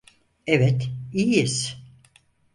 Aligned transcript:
Evet, 0.47 0.89
iyiyiz. 1.13 1.83